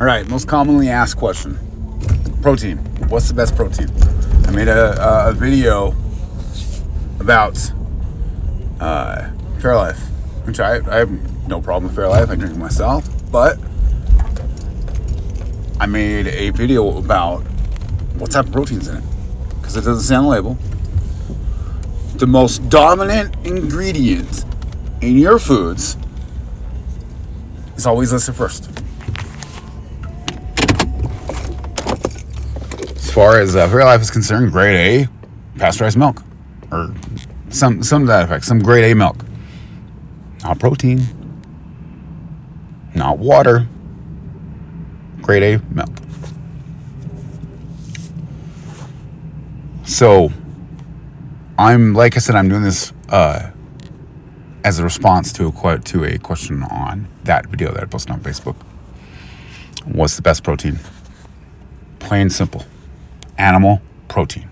[0.00, 1.58] All right, most commonly asked question
[2.40, 2.78] protein.
[3.10, 3.90] What's the best protein?
[4.46, 5.88] I made a, a video
[7.20, 7.58] about
[8.80, 9.28] uh,
[9.58, 9.98] Fairlife,
[10.46, 12.30] which I, I have no problem with Fairlife.
[12.30, 13.58] I drink it myself, but
[15.78, 17.40] I made a video about
[18.16, 19.04] what type of protein's in it
[19.60, 20.56] because it doesn't say on the label.
[22.16, 24.46] The most dominant ingredient
[25.02, 25.98] in your foods
[27.76, 28.70] is always listed first.
[33.10, 36.22] As far as uh, Fairlife is concerned, grade A pasteurized milk,
[36.70, 36.94] or
[37.48, 39.24] some some that effect, some grade A milk.
[40.44, 41.00] Not protein,
[42.94, 43.66] not water.
[45.22, 45.90] Grade A milk.
[49.82, 50.30] So,
[51.58, 53.50] I'm like I said, I'm doing this uh,
[54.62, 58.20] as a response to a to a question on that video that I posted on
[58.20, 58.54] Facebook.
[59.84, 60.78] What's the best protein?
[61.98, 62.64] Plain simple,
[63.40, 64.48] animal protein.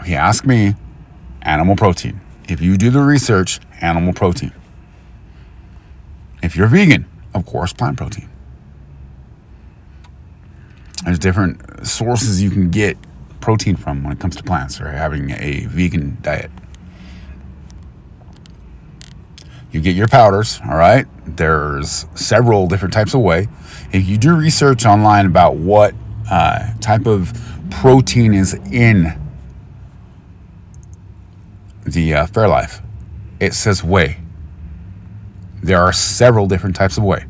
[0.00, 0.74] If you ask me,
[1.40, 2.20] animal protein.
[2.46, 4.52] If you do the research, animal protein.
[6.42, 8.28] If you're vegan, of course, plant protein.
[11.04, 12.98] There's different sources you can get
[13.40, 16.50] protein from when it comes to plants or having a vegan diet.
[19.72, 21.06] You get your powders, all right?
[21.24, 23.48] There's several different types of whey.
[23.90, 25.94] If you do research online about what
[26.30, 27.32] uh, type of
[27.70, 29.18] protein is in
[31.84, 32.82] the uh, Fairlife,
[33.40, 34.18] it says whey.
[35.62, 37.24] There are several different types of whey.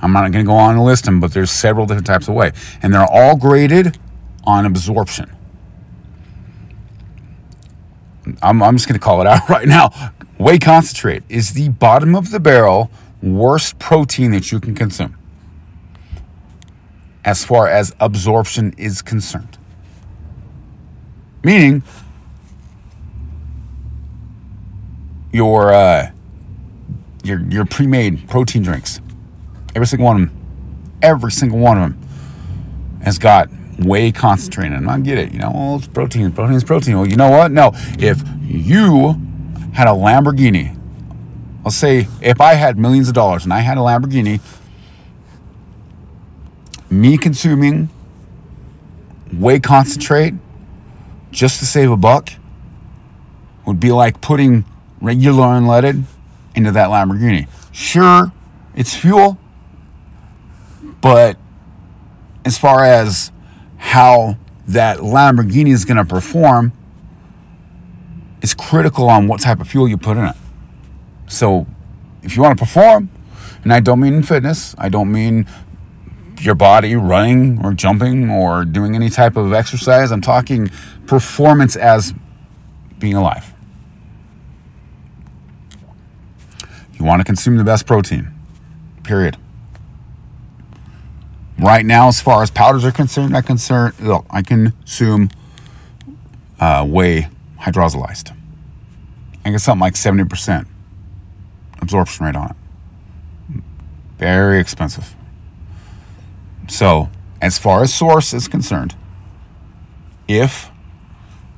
[0.00, 2.34] I'm not going to go on and list them, but there's several different types of
[2.34, 2.52] whey,
[2.82, 3.98] and they're all graded
[4.44, 5.30] on absorption.
[8.42, 9.90] I'm, I'm just going to call it out right now.
[10.38, 12.90] Whey concentrate is the bottom of the barrel
[13.22, 15.16] worst protein that you can consume
[17.26, 19.58] as far as absorption is concerned.
[21.44, 21.82] Meaning,
[25.32, 26.10] your uh,
[27.24, 29.00] your your pre-made protein drinks,
[29.74, 32.08] every single one of them, every single one of them
[33.02, 33.48] has got
[33.80, 34.88] whey concentrate in them.
[34.88, 36.96] I get it, you know, well, it's protein, protein is protein.
[36.96, 37.52] Well, you know what?
[37.52, 39.20] No, if you
[39.74, 40.76] had a Lamborghini,
[41.64, 44.40] let's say if I had millions of dollars and I had a Lamborghini,
[46.90, 47.88] me consuming
[49.32, 50.34] whey concentrate
[51.30, 52.30] just to save a buck
[53.66, 54.64] would be like putting
[55.00, 56.04] regular unleaded
[56.54, 57.48] into that Lamborghini.
[57.72, 58.32] Sure,
[58.74, 59.38] it's fuel,
[61.00, 61.36] but
[62.44, 63.32] as far as
[63.76, 64.36] how
[64.68, 66.72] that Lamborghini is going to perform,
[68.40, 70.36] it's critical on what type of fuel you put in it.
[71.28, 71.66] So,
[72.22, 73.10] if you want to perform,
[73.62, 75.46] and I don't mean in fitness, I don't mean
[76.40, 80.10] your body running or jumping or doing any type of exercise.
[80.12, 80.70] I'm talking
[81.06, 82.14] performance as
[82.98, 83.52] being alive.
[86.98, 88.32] You want to consume the best protein,
[89.02, 89.36] period.
[91.58, 95.30] Right now, as far as powders are concerned, I concern look, I consume
[96.60, 97.28] uh, whey
[97.60, 98.34] hydrolyzed.
[99.44, 100.66] I get something like 70%
[101.80, 102.56] absorption rate on it.
[104.18, 105.14] Very expensive.
[106.68, 107.08] So,
[107.40, 108.94] as far as source is concerned,
[110.28, 110.70] if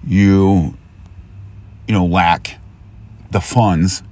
[0.06, 0.76] you
[1.86, 2.58] you know lack
[3.30, 4.02] the funds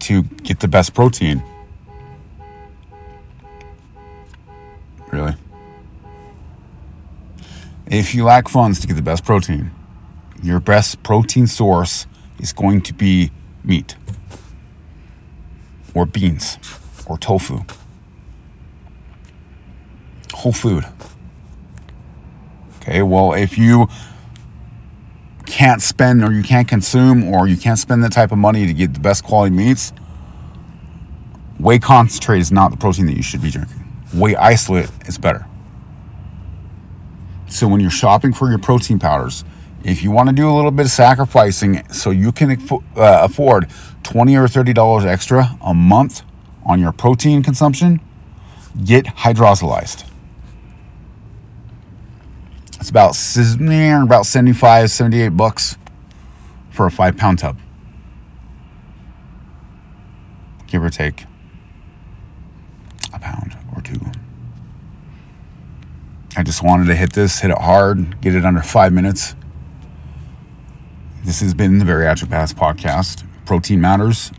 [0.00, 1.42] to get the best protein,
[5.12, 5.34] really,
[7.86, 9.70] if you lack funds to get the best protein,
[10.42, 12.06] your best protein source
[12.40, 13.30] is going to be
[13.62, 13.96] meat
[15.94, 16.58] or beans
[17.06, 17.60] or tofu
[20.46, 20.84] whole food.
[22.76, 23.88] Okay, well, if you
[25.44, 28.72] can't spend or you can't consume or you can't spend that type of money to
[28.72, 29.92] get the best quality meats,
[31.58, 33.78] whey concentrate is not the protein that you should be drinking.
[34.14, 35.46] Whey isolate is better.
[37.48, 39.44] So when you're shopping for your protein powders,
[39.82, 43.68] if you want to do a little bit of sacrificing so you can uh, afford
[44.04, 46.22] 20 or 30 dollars extra a month
[46.64, 48.00] on your protein consumption,
[48.84, 50.04] get hydrolyzed.
[52.78, 53.16] It's about
[54.04, 55.76] about 75, 78 bucks
[56.70, 57.58] for a five pound tub.
[60.66, 61.24] Give or take
[63.12, 64.00] a pound or two.
[66.36, 69.34] I just wanted to hit this, hit it hard, get it under five minutes.
[71.24, 73.24] This has been the Bariatric Badass Podcast.
[73.46, 74.30] Protein matters.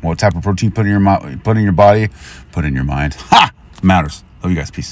[0.00, 2.08] What type of protein put in your put in your body,
[2.52, 3.14] put in your mind.
[3.14, 3.52] Ha!
[3.82, 4.24] Matters.
[4.42, 4.70] Love you guys.
[4.70, 4.86] Peace.